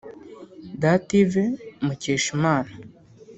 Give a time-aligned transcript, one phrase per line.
[0.81, 1.43] Dative
[1.85, 2.73] Mukeshimana